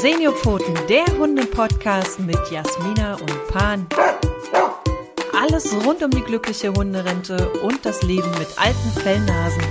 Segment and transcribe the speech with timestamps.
[0.00, 3.86] Seniorpfoten, der Hunde-Podcast mit Jasmina und Pan.
[5.38, 9.62] Alles rund um die glückliche Hunderente und das Leben mit alten Fellnasen.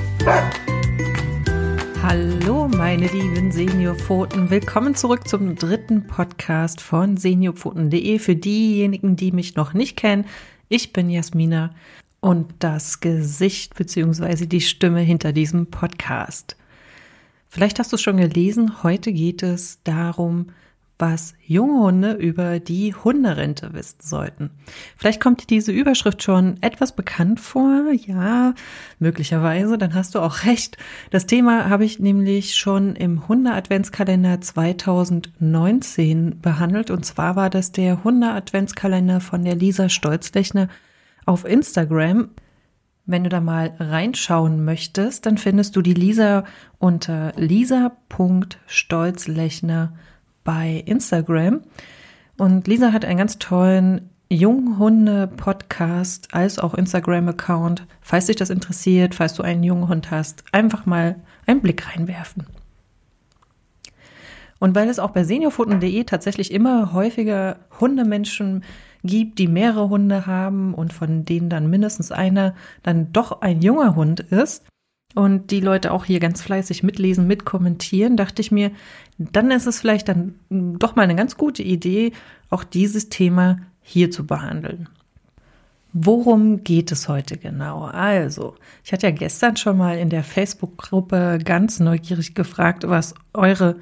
[2.04, 4.52] Hallo, meine lieben Seniorpfoten.
[4.52, 8.20] Willkommen zurück zum dritten Podcast von seniorpfoten.de.
[8.20, 10.26] Für diejenigen, die mich noch nicht kennen,
[10.68, 11.74] ich bin Jasmina
[12.20, 14.46] und das Gesicht bzw.
[14.46, 16.56] die Stimme hinter diesem Podcast.
[17.50, 20.52] Vielleicht hast du es schon gelesen, heute geht es darum,
[21.00, 24.52] was junge Hunde über die Hunderente wissen sollten.
[24.98, 27.86] Vielleicht kommt dir diese Überschrift schon etwas bekannt vor.
[28.06, 28.54] Ja,
[29.00, 30.78] möglicherweise, dann hast du auch recht.
[31.10, 36.92] Das Thema habe ich nämlich schon im Hunde-Adventskalender 2019 behandelt.
[36.92, 40.68] Und zwar war das der Hunde-Adventskalender von der Lisa Stolzlechner
[41.26, 42.32] auf Instagram.
[43.12, 46.44] Wenn du da mal reinschauen möchtest, dann findest du die Lisa
[46.78, 49.94] unter lisa.stolzlechner
[50.44, 51.62] bei Instagram.
[52.38, 57.88] Und Lisa hat einen ganz tollen Junghunde-Podcast als auch Instagram-Account.
[58.00, 61.16] Falls dich das interessiert, falls du einen jungen Hund hast, einfach mal
[61.48, 62.46] einen Blick reinwerfen.
[64.60, 68.64] Und weil es auch bei seniorfoten.de tatsächlich immer häufiger Hundemenschen
[69.04, 73.96] gibt, die mehrere Hunde haben und von denen dann mindestens einer dann doch ein junger
[73.96, 74.66] Hund ist
[75.16, 78.72] und die Leute auch hier ganz fleißig mitlesen, mitkommentieren, dachte ich mir,
[79.18, 82.12] dann ist es vielleicht dann doch mal eine ganz gute Idee,
[82.50, 84.88] auch dieses Thema hier zu behandeln.
[85.92, 87.86] Worum geht es heute genau?
[87.86, 93.78] Also, ich hatte ja gestern schon mal in der Facebook-Gruppe ganz neugierig gefragt, was eure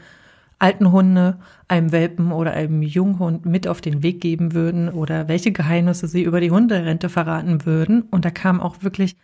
[0.60, 5.52] alten Hunde einem Welpen oder einem Junghund mit auf den Weg geben würden oder welche
[5.52, 8.04] Geheimnisse sie über die Hunderente verraten würden.
[8.04, 9.16] Und da kamen auch wirklich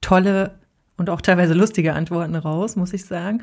[0.00, 0.54] tolle
[0.96, 3.42] und auch teilweise lustige Antworten raus, muss ich sagen.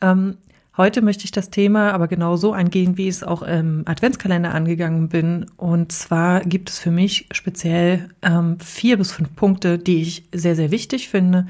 [0.00, 0.38] Ähm,
[0.76, 4.54] heute möchte ich das Thema aber genau so angehen, wie ich es auch im Adventskalender
[4.54, 5.46] angegangen bin.
[5.56, 10.56] Und zwar gibt es für mich speziell ähm, vier bis fünf Punkte, die ich sehr,
[10.56, 11.46] sehr wichtig finde,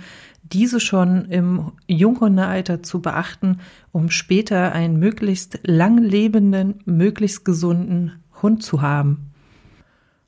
[0.53, 8.83] diese schon im Junghundealter zu beachten, um später einen möglichst langlebenden, möglichst gesunden Hund zu
[8.83, 9.33] haben.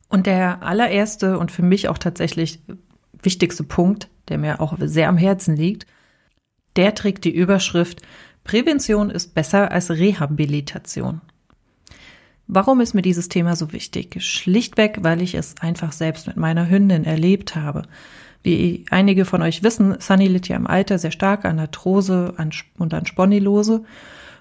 [0.09, 2.61] Und der allererste und für mich auch tatsächlich
[3.23, 5.87] wichtigste Punkt, der mir auch sehr am Herzen liegt,
[6.77, 8.03] der trägt die Überschrift
[8.45, 11.23] Prävention ist besser als Rehabilitation.
[12.47, 14.23] Warum ist mir dieses Thema so wichtig?
[14.23, 17.83] Schlichtweg, weil ich es einfach selbst mit meiner Hündin erlebt habe.
[18.45, 22.35] Wie einige von euch wissen, Sunny litt ja im Alter sehr stark an Arthrose
[22.79, 23.85] und an Spondylose.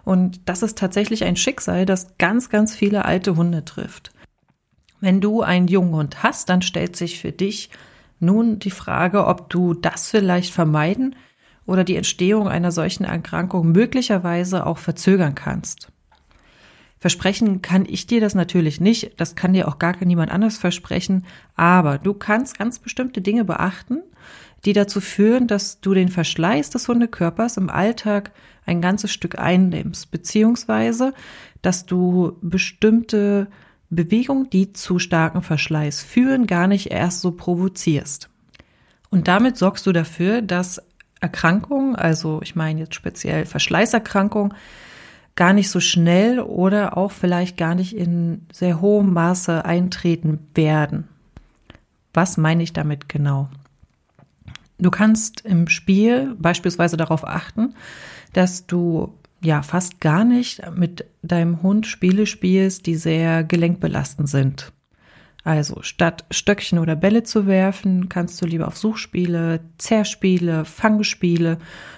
[0.04, 4.12] Und das ist tatsächlich ein Schicksal, das ganz, ganz viele alte Hunde trifft.
[5.00, 7.70] Wenn du einen jungen Hund hast, dann stellt sich für dich
[8.20, 11.16] nun die Frage, ob du das vielleicht vermeiden
[11.66, 15.93] oder die Entstehung einer solchen Erkrankung möglicherweise auch verzögern kannst.
[17.04, 21.26] Versprechen kann ich dir das natürlich nicht, das kann dir auch gar niemand anders versprechen,
[21.54, 24.04] aber du kannst ganz bestimmte Dinge beachten,
[24.64, 28.32] die dazu führen, dass du den Verschleiß des Hundekörpers im Alltag
[28.66, 31.14] ein ganzes Stück einnimmst, beziehungsweise
[31.62, 33.50] dass du bestimmte
[33.90, 38.30] Bewegungen, die zu starken Verschleiß führen, gar nicht erst so provozierst.
[39.10, 40.82] Und damit sorgst du dafür, dass
[41.20, 44.54] Erkrankungen, also ich meine jetzt speziell Verschleißerkrankungen,
[45.36, 51.08] gar nicht so schnell oder auch vielleicht gar nicht in sehr hohem Maße eintreten werden.
[52.14, 53.50] Was meine ich damit genau?
[54.78, 57.74] Du kannst im Spiel beispielsweise darauf achten,
[58.34, 64.72] dass du ja fast gar nicht mit deinem Hund Spiele spielst, die sehr gelenkbelastend sind.
[65.44, 71.58] Also statt Stöckchen oder Bälle zu werfen, kannst du lieber auf Suchspiele, Zerrspiele, Fangspiele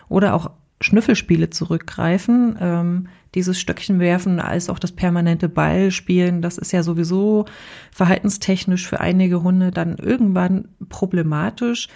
[0.10, 0.52] oder auch
[0.82, 2.58] Schnüffelspiele zurückgreifen.
[2.60, 7.46] Ähm, dieses Stöckchen werfen als auch das permanente Ballspielen, das ist ja sowieso
[7.92, 11.90] verhaltenstechnisch für einige Hunde dann irgendwann problematisch.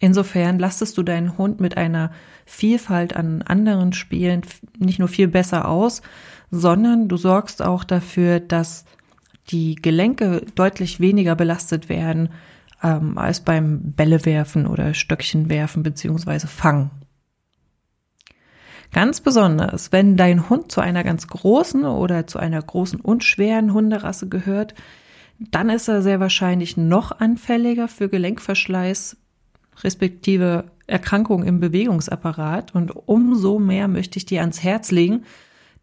[0.00, 2.12] Insofern lastest du deinen Hund mit einer
[2.46, 4.42] Vielfalt an anderen Spielen
[4.78, 6.02] nicht nur viel besser aus,
[6.50, 8.84] sondern du sorgst auch dafür, dass
[9.50, 12.30] die Gelenke deutlich weniger belastet werden
[12.82, 16.90] ähm, als beim Bällewerfen oder Stöckchenwerfen beziehungsweise Fangen.
[18.92, 23.72] Ganz besonders, wenn dein Hund zu einer ganz großen oder zu einer großen und schweren
[23.74, 24.74] Hunderasse gehört,
[25.38, 29.16] dann ist er sehr wahrscheinlich noch anfälliger für Gelenkverschleiß
[29.84, 32.74] respektive Erkrankungen im Bewegungsapparat.
[32.74, 35.24] Und umso mehr möchte ich dir ans Herz legen,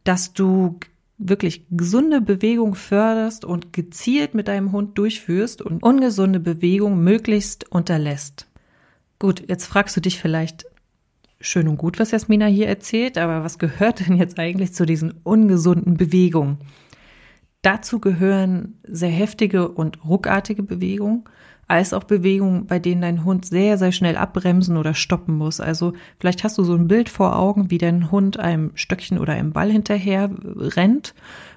[0.04, 0.80] dass du
[1.18, 8.48] wirklich gesunde Bewegung förderst und gezielt mit deinem Hund durchführst und ungesunde Bewegung möglichst unterlässt.
[9.18, 10.66] Gut, jetzt fragst du dich vielleicht,
[11.45, 15.13] schön und gut, was Jasmina hier erzählt, aber was gehört denn jetzt eigentlich zu diesen
[15.24, 16.57] ungesunden Bewegungen?
[17.62, 21.24] Dazu gehören sehr heftige und ruckartige Bewegungen,
[21.68, 25.59] als auch Bewegungen, bei denen dein Hund sehr, sehr schnell abbremsen oder stoppen muss.
[25.59, 29.33] Also vielleicht hast du so ein Bild vor Augen, wie dein Hund einem Stöckchen oder
[29.33, 31.15] einem Ball hinterher rennt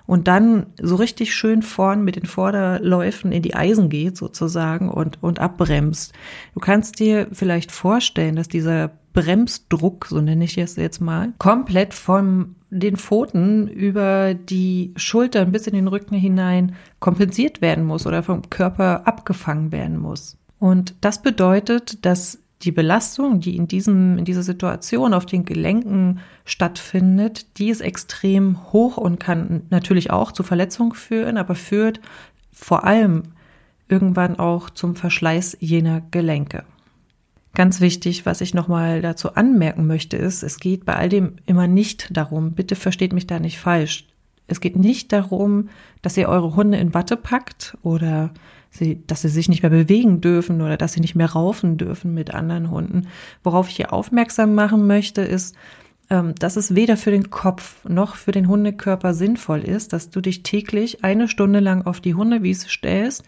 [0.09, 5.23] und dann so richtig schön vorn mit den Vorderläufen in die Eisen geht sozusagen und,
[5.23, 6.15] und abbremst.
[6.55, 11.93] Du kannst dir vielleicht vorstellen, dass dieser Bremsdruck, so nenne ich es jetzt mal, komplett
[11.93, 18.23] von den Pfoten über die Schultern bis in den Rücken hinein kompensiert werden muss oder
[18.23, 20.39] vom Körper abgefangen werden muss.
[20.59, 26.21] Und das bedeutet, dass die Belastung, die in diesem, in dieser Situation auf den Gelenken
[26.45, 32.01] stattfindet, die ist extrem hoch und kann natürlich auch zu Verletzungen führen, aber führt
[32.53, 33.23] vor allem
[33.89, 36.65] irgendwann auch zum Verschleiß jener Gelenke.
[37.55, 41.67] Ganz wichtig, was ich nochmal dazu anmerken möchte, ist, es geht bei all dem immer
[41.67, 44.08] nicht darum, bitte versteht mich da nicht falsch.
[44.49, 45.69] Es geht nicht darum,
[46.03, 48.33] dass ihr eure Hunde in Watte packt oder
[48.71, 52.15] sie, dass sie sich nicht mehr bewegen dürfen oder dass sie nicht mehr raufen dürfen
[52.15, 53.07] mit anderen Hunden.
[53.45, 55.55] Worauf ich hier aufmerksam machen möchte, ist,
[56.11, 60.21] ähm, dass es weder für den Kopf noch für den Hundekörper sinnvoll ist, dass du
[60.21, 63.25] dich täglich eine Stunde lang auf die Hundewiese stellst,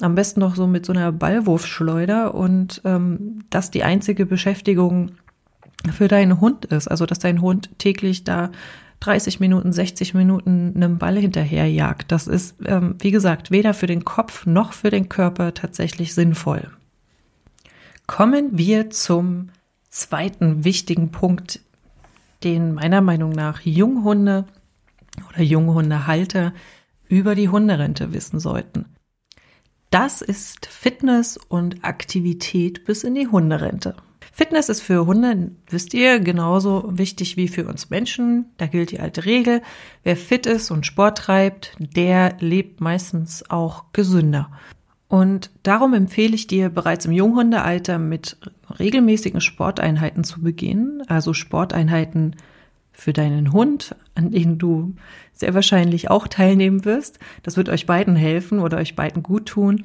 [0.00, 5.12] am besten noch so mit so einer Ballwurfschleuder und ähm, dass die einzige Beschäftigung
[5.92, 8.50] für deinen Hund ist, also dass dein Hund täglich da
[9.00, 12.10] 30 Minuten, 60 Minuten einem Ball hinterherjagt.
[12.10, 16.70] Das ist, ähm, wie gesagt, weder für den Kopf noch für den Körper tatsächlich sinnvoll.
[18.06, 19.50] Kommen wir zum
[19.88, 21.60] zweiten wichtigen Punkt,
[22.44, 24.46] den meiner Meinung nach Junghunde
[25.28, 26.52] oder Junghundehalter
[27.08, 28.86] über die Hunderente wissen sollten.
[29.90, 33.96] Das ist Fitness und Aktivität bis in die Hunderente.
[34.38, 38.46] Fitness ist für Hunde, wisst ihr, genauso wichtig wie für uns Menschen.
[38.56, 39.62] Da gilt die alte Regel.
[40.04, 44.48] Wer fit ist und Sport treibt, der lebt meistens auch gesünder.
[45.08, 48.36] Und darum empfehle ich dir bereits im Junghundealter mit
[48.78, 51.02] regelmäßigen Sporteinheiten zu beginnen.
[51.08, 52.36] Also Sporteinheiten
[52.98, 54.96] für deinen Hund, an denen du
[55.32, 57.20] sehr wahrscheinlich auch teilnehmen wirst.
[57.44, 59.84] Das wird euch beiden helfen oder euch beiden gut tun.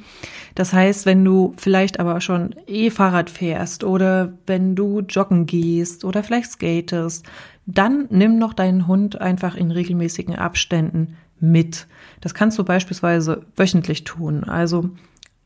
[0.55, 6.23] Das heißt, wenn du vielleicht aber schon E-Fahrrad fährst oder wenn du joggen gehst oder
[6.23, 7.27] vielleicht skatest,
[7.67, 11.85] dann nimm noch deinen Hund einfach in regelmäßigen Abständen mit.
[12.19, 14.43] Das kannst du beispielsweise wöchentlich tun.
[14.43, 14.89] Also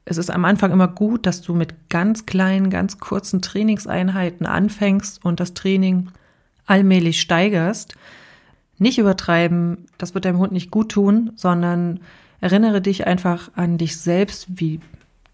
[0.05, 5.25] es ist am Anfang immer gut, dass du mit ganz kleinen, ganz kurzen Trainingseinheiten anfängst
[5.25, 6.11] und das Training
[6.67, 7.95] allmählich steigerst.
[8.77, 12.01] Nicht übertreiben, das wird deinem Hund nicht gut tun, sondern
[12.39, 14.79] erinnere dich einfach an dich selbst, wie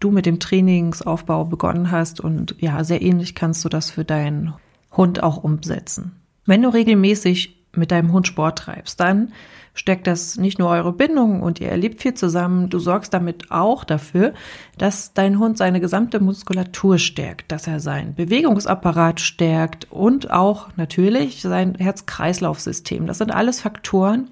[0.00, 4.54] du mit dem Trainingsaufbau begonnen hast und ja, sehr ähnlich kannst du das für deinen
[4.92, 6.12] Hund auch umsetzen.
[6.46, 9.32] Wenn du regelmäßig mit deinem Hund Sport treibst, dann
[9.74, 13.84] stärkt das nicht nur eure Bindung und ihr erlebt viel zusammen, du sorgst damit auch
[13.84, 14.32] dafür,
[14.78, 21.42] dass dein Hund seine gesamte Muskulatur stärkt, dass er seinen Bewegungsapparat stärkt und auch natürlich
[21.42, 23.06] sein Herz-Kreislauf-System.
[23.06, 24.28] Das sind alles Faktoren,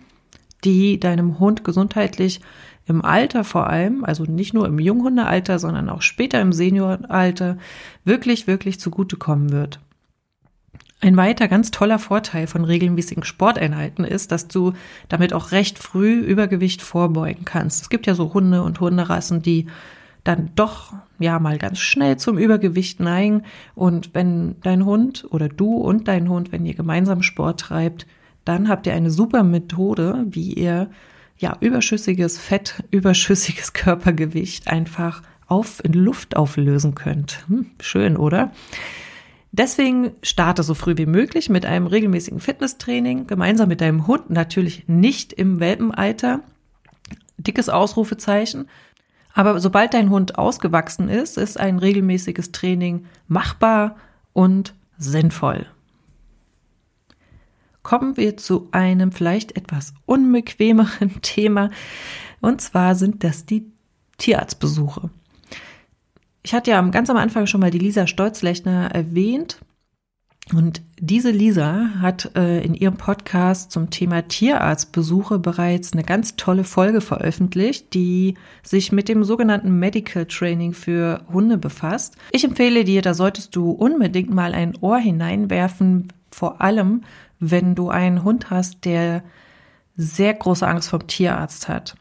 [0.65, 2.41] die deinem Hund gesundheitlich
[2.87, 7.59] im Alter vor allem, also nicht nur im Junghundealter, sondern auch später im Senioralter,
[8.05, 9.81] wirklich, wirklich zugutekommen wird.
[11.03, 14.73] Ein weiter ganz toller Vorteil von regelmäßigen Sporteinheiten ist, dass du
[15.09, 17.83] damit auch recht früh Übergewicht vorbeugen kannst.
[17.83, 19.67] Es gibt ja so Hunde und Hunderassen, die
[20.23, 23.43] dann doch ja mal ganz schnell zum Übergewicht neigen.
[23.75, 28.07] Und wenn dein Hund oder du und dein Hund, wenn ihr gemeinsam Sport treibt,
[28.45, 30.89] dann habt ihr eine super Methode, wie ihr
[31.37, 37.45] ja überschüssiges Fett, überschüssiges Körpergewicht einfach auf in Luft auflösen könnt.
[37.49, 38.53] Hm, schön, oder?
[39.55, 44.89] Deswegen starte so früh wie möglich mit einem regelmäßigen Fitnesstraining, gemeinsam mit deinem Hund, natürlich
[44.89, 46.41] nicht im Welpenalter.
[47.37, 48.69] Dickes Ausrufezeichen.
[49.35, 53.97] Aber sobald dein Hund ausgewachsen ist, ist ein regelmäßiges Training machbar
[54.33, 55.67] und sinnvoll.
[57.83, 61.71] Kommen wir zu einem vielleicht etwas unbequemeren Thema.
[62.41, 63.71] Und zwar sind das die
[64.17, 65.11] Tierarztbesuche.
[66.43, 69.59] Ich hatte ja ganz am Anfang schon mal die Lisa Stolzlechner erwähnt.
[70.53, 76.65] Und diese Lisa hat äh, in ihrem Podcast zum Thema Tierarztbesuche bereits eine ganz tolle
[76.65, 82.17] Folge veröffentlicht, die sich mit dem sogenannten Medical Training für Hunde befasst.
[82.33, 87.03] Ich empfehle dir, da solltest du unbedingt mal ein Ohr hineinwerfen, vor allem
[87.39, 89.23] wenn du einen Hund hast, der
[89.97, 91.95] sehr große Angst vom Tierarzt hat.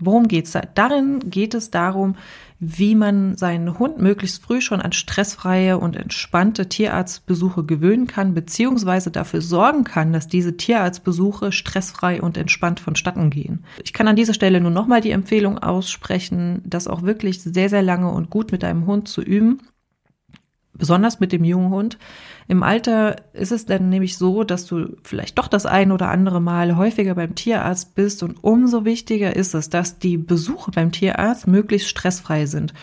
[0.00, 0.62] Worum geht's da?
[0.74, 2.16] Darin geht es darum,
[2.58, 9.10] wie man seinen Hund möglichst früh schon an stressfreie und entspannte Tierarztbesuche gewöhnen kann, beziehungsweise
[9.10, 13.64] dafür sorgen kann, dass diese Tierarztbesuche stressfrei und entspannt vonstatten gehen.
[13.82, 17.82] Ich kann an dieser Stelle nur nochmal die Empfehlung aussprechen, das auch wirklich sehr, sehr
[17.82, 19.60] lange und gut mit deinem Hund zu üben
[20.72, 21.98] besonders mit dem jungen Hund.
[22.48, 26.40] Im Alter ist es dann nämlich so, dass du vielleicht doch das ein oder andere
[26.40, 31.46] Mal häufiger beim Tierarzt bist und umso wichtiger ist es, dass die Besuche beim Tierarzt
[31.46, 32.74] möglichst stressfrei sind.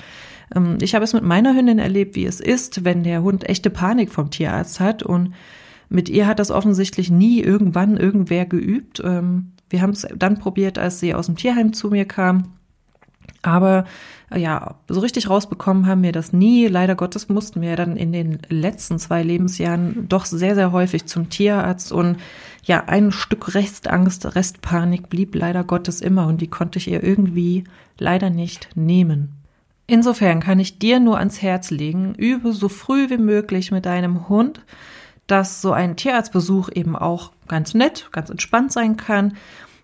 [0.56, 3.70] Ähm, ich habe es mit meiner Hündin erlebt, wie es ist, wenn der Hund echte
[3.70, 5.34] Panik vom Tierarzt hat und
[5.90, 9.02] mit ihr hat das offensichtlich nie irgendwann irgendwer geübt.
[9.04, 12.57] Ähm, wir haben es dann probiert, als sie aus dem Tierheim zu mir kam.
[13.48, 13.86] Aber
[14.36, 16.68] ja, so richtig rausbekommen haben wir das nie.
[16.68, 21.30] Leider Gottes mussten wir dann in den letzten zwei Lebensjahren doch sehr, sehr häufig zum
[21.30, 22.18] Tierarzt und
[22.64, 27.64] ja, ein Stück Restangst, Restpanik blieb leider Gottes immer und die konnte ich ihr irgendwie
[27.98, 29.30] leider nicht nehmen.
[29.88, 34.28] Insofern kann ich dir nur ans Herz legen, übe so früh wie möglich mit deinem
[34.28, 34.60] Hund,
[35.28, 39.38] dass so ein Tierarztbesuch eben auch ganz nett, ganz entspannt sein kann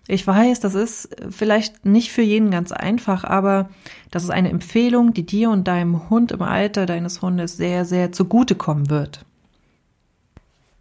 [0.06, 3.70] ich weiß, das ist vielleicht nicht für jeden ganz einfach, aber
[4.10, 8.12] das ist eine Empfehlung, die dir und deinem Hund im Alter deines Hundes sehr, sehr
[8.12, 9.24] zugutekommen wird.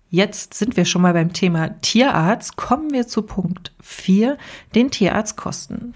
[0.09, 2.55] Jetzt sind wir schon mal beim Thema Tierarzt.
[2.55, 4.37] Kommen wir zu Punkt 4,
[4.75, 5.95] den Tierarztkosten.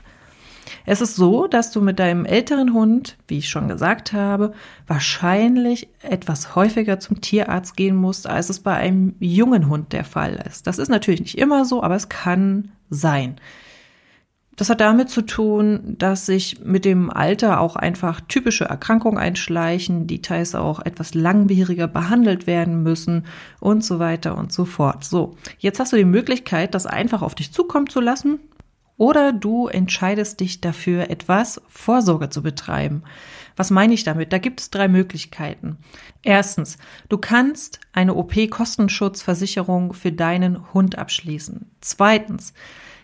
[0.86, 4.54] Es ist so, dass du mit deinem älteren Hund, wie ich schon gesagt habe,
[4.88, 10.42] wahrscheinlich etwas häufiger zum Tierarzt gehen musst, als es bei einem jungen Hund der Fall
[10.48, 10.66] ist.
[10.66, 13.40] Das ist natürlich nicht immer so, aber es kann sein.
[14.58, 20.08] Das hat damit zu tun, dass sich mit dem Alter auch einfach typische Erkrankungen einschleichen,
[20.08, 23.28] die teils auch etwas langwieriger behandelt werden müssen
[23.60, 25.04] und so weiter und so fort.
[25.04, 28.40] So, jetzt hast du die Möglichkeit, das einfach auf dich zukommen zu lassen
[28.98, 33.04] oder du entscheidest dich dafür, etwas Vorsorge zu betreiben.
[33.56, 34.34] Was meine ich damit?
[34.34, 35.78] Da gibt es drei Möglichkeiten.
[36.24, 36.78] Erstens,
[37.10, 41.72] du kannst eine OP-Kostenschutzversicherung für deinen Hund abschließen.
[41.82, 42.54] Zweitens,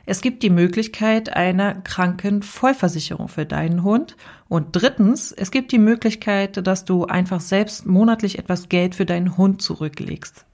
[0.06, 4.18] es gibt die Möglichkeit einer Krankenvollversicherung für deinen Hund.
[4.50, 9.38] Und drittens, es gibt die Möglichkeit, dass du einfach selbst monatlich etwas Geld für deinen
[9.38, 10.46] Hund zurücklegst.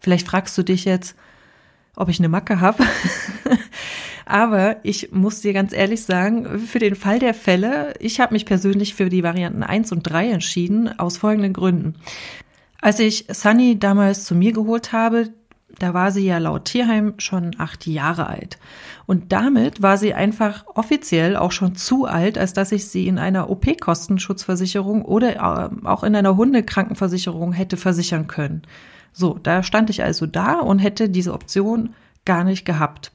[0.00, 1.16] Vielleicht fragst du dich jetzt,
[1.96, 2.82] ob ich eine Macke habe.
[4.28, 8.44] Aber ich muss dir ganz ehrlich sagen, für den Fall der Fälle, ich habe mich
[8.44, 11.94] persönlich für die Varianten 1 und 3 entschieden, aus folgenden Gründen.
[12.82, 15.30] Als ich Sunny damals zu mir geholt habe,
[15.78, 18.58] da war sie ja laut Tierheim schon acht Jahre alt.
[19.06, 23.18] Und damit war sie einfach offiziell auch schon zu alt, als dass ich sie in
[23.18, 28.60] einer OP-Kostenschutzversicherung oder äh, auch in einer Hundekrankenversicherung hätte versichern können.
[29.14, 31.94] So, da stand ich also da und hätte diese Option
[32.26, 33.10] gar nicht gehabt.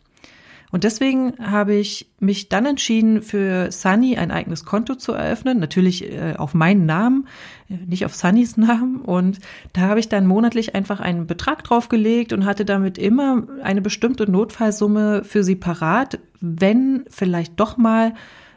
[0.73, 5.59] Und deswegen habe ich mich dann entschieden, für Sunny ein eigenes Konto zu eröffnen.
[5.59, 7.27] Natürlich äh, auf meinen Namen,
[7.69, 8.99] äh, nicht auf Sunnys Namen.
[9.01, 9.37] Und
[9.73, 14.29] da habe ich dann monatlich einfach einen Betrag draufgelegt und hatte damit immer eine bestimmte
[14.29, 18.15] Notfallsumme für sie parat, wenn vielleicht doch mal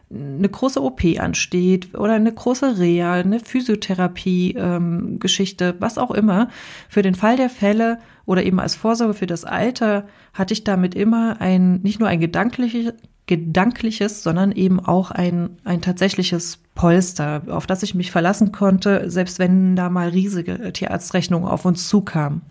[0.08, 6.48] eine große OP ansteht oder eine große Reha, eine Physiotherapie-Geschichte, ähm, was auch immer.
[6.88, 10.94] Für den Fall der Fälle oder eben als Vorsorge für das Alter hatte ich damit
[10.94, 12.94] immer ein, nicht nur ein gedankliches,
[13.26, 19.40] gedankliches, sondern eben auch ein, ein tatsächliches Polster, auf das ich mich verlassen konnte, selbst
[19.40, 22.42] wenn da mal riesige Tierarztrechnungen auf uns zukamen.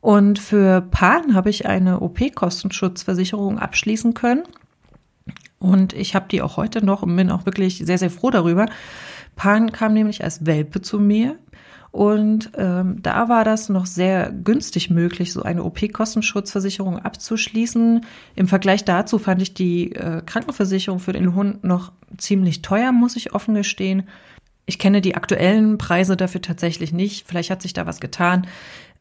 [0.00, 4.44] Und für Pan habe ich eine OP-Kostenschutzversicherung abschließen können.
[5.60, 8.66] Und ich habe die auch heute noch und bin auch wirklich sehr, sehr froh darüber.
[9.36, 11.38] Pan kam nämlich als Welpe zu mir
[11.92, 18.06] und ähm, da war das noch sehr günstig möglich, so eine OP-Kostenschutzversicherung abzuschließen.
[18.36, 23.16] Im Vergleich dazu fand ich die äh, Krankenversicherung für den Hund noch ziemlich teuer, muss
[23.16, 24.04] ich offen gestehen.
[24.66, 27.26] Ich kenne die aktuellen Preise dafür tatsächlich nicht.
[27.26, 28.46] Vielleicht hat sich da was getan.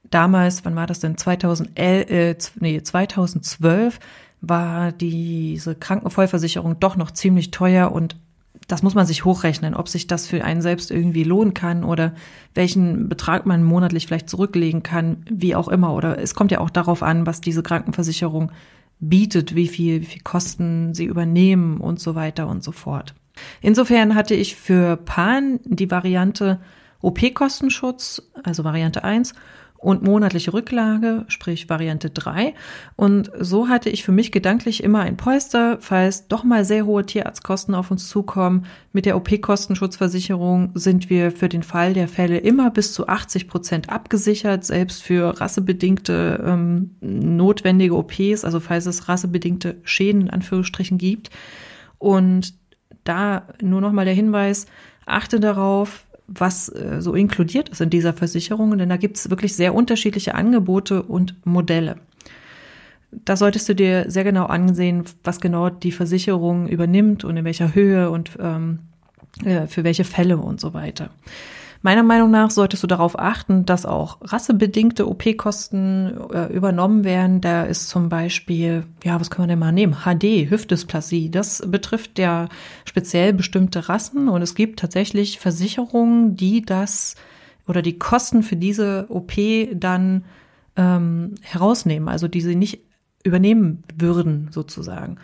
[0.10, 1.16] Damals, wann war das denn?
[1.16, 4.00] 2011, äh, nee, 2012
[4.42, 8.16] war diese Krankenvollversicherung doch noch ziemlich teuer und
[8.68, 12.14] das muss man sich hochrechnen, ob sich das für einen selbst irgendwie lohnen kann oder
[12.54, 15.94] welchen Betrag man monatlich vielleicht zurücklegen kann, wie auch immer.
[15.96, 18.52] Oder es kommt ja auch darauf an, was diese Krankenversicherung
[19.00, 23.16] bietet, wie viel, wie viel Kosten sie übernehmen und so weiter und so fort.
[23.62, 26.60] Insofern hatte ich für Pan die Variante
[27.02, 29.34] OP-Kostenschutz, also Variante 1,
[29.80, 32.54] und monatliche Rücklage, sprich Variante 3.
[32.98, 37.06] Und so hatte ich für mich gedanklich immer ein Polster, falls doch mal sehr hohe
[37.06, 38.66] Tierarztkosten auf uns zukommen.
[38.92, 43.90] Mit der OP-Kostenschutzversicherung sind wir für den Fall der Fälle immer bis zu 80 Prozent
[43.90, 51.30] abgesichert, selbst für rassebedingte ähm, notwendige OPs, also falls es rassebedingte Schäden in Anführungsstrichen gibt.
[51.98, 52.54] Und
[53.06, 54.66] da nur noch mal der Hinweis,
[55.06, 59.56] achte darauf, was äh, so inkludiert ist in dieser Versicherung, denn da gibt es wirklich
[59.56, 61.98] sehr unterschiedliche Angebote und Modelle.
[63.12, 67.74] Da solltest du dir sehr genau ansehen, was genau die Versicherung übernimmt und in welcher
[67.74, 68.80] Höhe und ähm,
[69.44, 71.10] äh, für welche Fälle und so weiter.
[71.82, 77.40] Meiner Meinung nach solltest du darauf achten, dass auch rassebedingte OP-Kosten äh, übernommen werden.
[77.40, 80.00] Da ist zum Beispiel, ja, was kann man denn mal nehmen?
[80.04, 81.32] HD, Hüftdysplasie.
[81.32, 82.50] Das betrifft ja
[82.84, 87.16] speziell bestimmte Rassen und es gibt tatsächlich Versicherungen, die das
[87.66, 89.32] oder die Kosten für diese OP
[89.74, 90.26] dann
[90.76, 92.82] ähm, herausnehmen, also die sie nicht
[93.24, 95.18] übernehmen würden, sozusagen.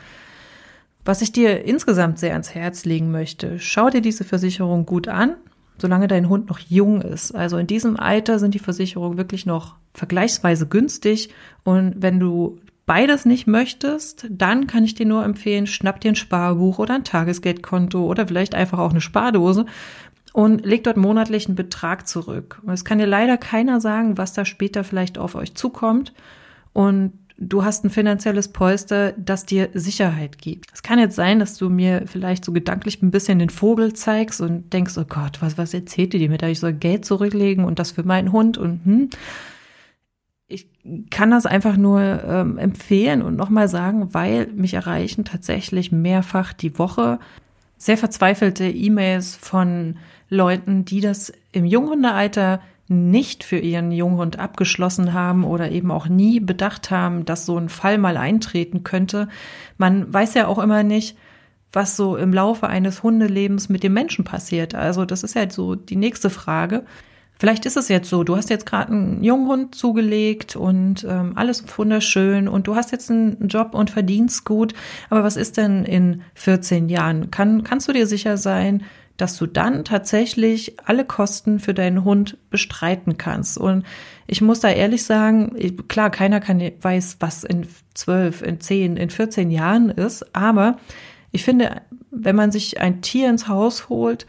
[1.03, 5.35] Was ich dir insgesamt sehr ans Herz legen möchte, schau dir diese Versicherung gut an
[5.77, 7.33] solange dein Hund noch jung ist.
[7.33, 11.29] Also in diesem Alter sind die Versicherungen wirklich noch vergleichsweise günstig.
[11.63, 16.15] Und wenn du beides nicht möchtest, dann kann ich dir nur empfehlen, schnapp dir ein
[16.15, 19.65] Sparbuch oder ein Tagesgeldkonto oder vielleicht einfach auch eine Spardose
[20.33, 22.61] und leg dort monatlich einen Betrag zurück.
[22.63, 26.13] Und es kann dir leider keiner sagen, was da später vielleicht auf euch zukommt.
[26.73, 30.69] Und du hast ein finanzielles Polster, das dir Sicherheit gibt.
[30.73, 34.41] Es kann jetzt sein, dass du mir vielleicht so gedanklich ein bisschen den Vogel zeigst
[34.41, 36.47] und denkst, oh Gott, was, was erzählt ihr mir da?
[36.47, 39.09] Ich soll Geld zurücklegen und das für meinen Hund und hm.
[40.47, 40.67] Ich
[41.09, 46.77] kann das einfach nur ähm, empfehlen und nochmal sagen, weil mich erreichen tatsächlich mehrfach die
[46.77, 47.17] Woche
[47.77, 49.97] sehr verzweifelte E-Mails von
[50.29, 56.39] Leuten, die das im Junghundealter nicht für ihren Junghund abgeschlossen haben oder eben auch nie
[56.39, 59.27] bedacht haben, dass so ein Fall mal eintreten könnte.
[59.77, 61.17] Man weiß ja auch immer nicht,
[61.71, 64.75] was so im Laufe eines Hundelebens mit dem Menschen passiert.
[64.75, 66.85] Also das ist ja so die nächste Frage.
[67.37, 71.65] Vielleicht ist es jetzt so, du hast jetzt gerade einen Junghund zugelegt und ähm, alles
[71.77, 74.73] wunderschön und du hast jetzt einen Job und verdienst gut.
[75.09, 77.31] Aber was ist denn in 14 Jahren?
[77.31, 78.83] Kann, kannst du dir sicher sein,
[79.17, 83.57] dass du dann tatsächlich alle Kosten für deinen Hund bestreiten kannst.
[83.57, 83.85] Und
[84.27, 85.55] ich muss da ehrlich sagen,
[85.87, 90.77] klar, keiner kann, weiß, was in zwölf, in zehn, in 14 Jahren ist, aber
[91.31, 94.25] ich finde, wenn man sich ein Tier ins Haus holt,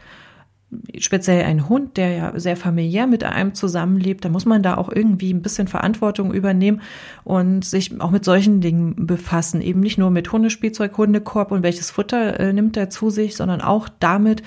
[0.97, 4.91] speziell ein Hund, der ja sehr familiär mit einem zusammenlebt, da muss man da auch
[4.91, 6.81] irgendwie ein bisschen Verantwortung übernehmen
[7.23, 9.61] und sich auch mit solchen Dingen befassen.
[9.61, 13.61] Eben nicht nur mit Hundespielzeug, Hundekorb und welches Futter äh, nimmt er zu sich, sondern
[13.61, 14.43] auch damit,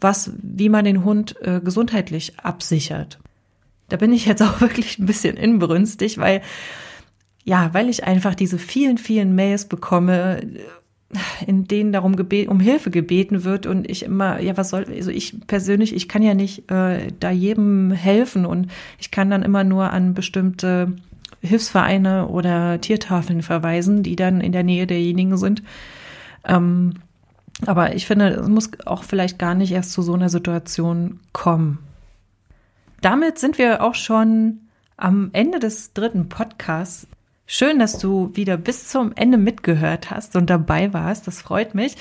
[0.00, 3.18] was, wie man den Hund äh, gesundheitlich absichert.
[3.88, 6.42] Da bin ich jetzt auch wirklich ein bisschen inbrünstig, weil,
[7.44, 10.40] ja, weil ich einfach diese vielen, vielen Mails bekomme,
[11.46, 15.34] in denen darum um Hilfe gebeten wird und ich immer, ja, was soll, also ich
[15.46, 19.90] persönlich, ich kann ja nicht äh, da jedem helfen und ich kann dann immer nur
[19.90, 20.94] an bestimmte
[21.42, 25.62] Hilfsvereine oder Tiertafeln verweisen, die dann in der Nähe derjenigen sind.
[26.44, 26.94] Ähm,
[27.66, 31.78] aber ich finde, es muss auch vielleicht gar nicht erst zu so einer Situation kommen.
[33.00, 34.60] Damit sind wir auch schon
[34.96, 37.06] am Ende des dritten Podcasts.
[37.46, 41.26] Schön, dass du wieder bis zum Ende mitgehört hast und dabei warst.
[41.26, 41.96] Das freut mich.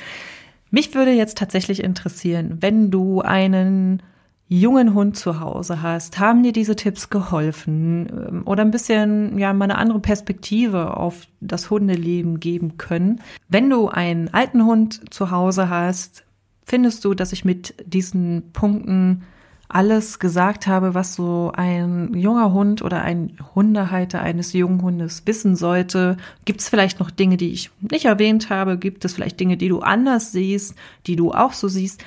[0.72, 4.04] Mich würde jetzt tatsächlich interessieren, wenn du einen
[4.50, 9.54] jungen Hund zu Hause hast, haben dir diese Tipps geholfen ähm, oder ein bisschen ja
[9.54, 13.22] mal eine andere Perspektive auf das Hundeleben geben können.
[13.48, 16.26] Wenn du einen alten Hund zu Hause hast,
[16.66, 19.24] findest du, dass ich mit diesen Punkten
[19.72, 25.56] alles gesagt habe, was so ein junger Hund oder ein Hundehalter eines jungen Hundes wissen
[25.56, 26.18] sollte?
[26.46, 28.80] Gibt es vielleicht noch Dinge, die ich nicht erwähnt habe?
[28.80, 30.74] Gibt es vielleicht Dinge, die du anders siehst,
[31.06, 32.04] die du auch so siehst?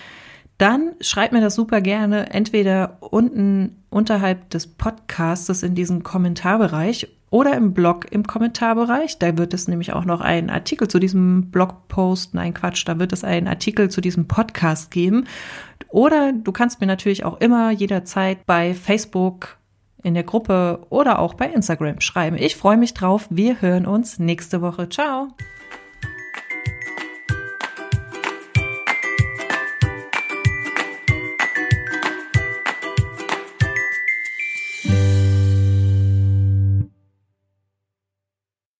[0.63, 7.57] Dann schreib mir das super gerne entweder unten unterhalb des Podcastes in diesem Kommentarbereich oder
[7.57, 9.19] im Blog im Kommentarbereich.
[9.19, 13.13] Da wird es nämlich auch noch einen Artikel zu diesem Blogpost, nein Quatsch, da wird
[13.13, 15.25] es einen Artikel zu diesem Podcast geben.
[15.89, 19.59] Oder du kannst mir natürlich auch immer jederzeit bei Facebook
[20.05, 22.37] in der Gruppe oder auch bei Instagram schreiben.
[22.39, 23.27] Ich freue mich drauf.
[23.31, 24.89] Wir hören uns nächste Woche.
[24.89, 25.29] Ciao.